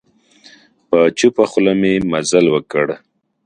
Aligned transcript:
په 0.89 0.99
چوپه 1.17 1.43
خوله 1.51 1.73
مي 1.79 1.93
مزل 2.11 2.45
وکړ. 2.51 2.87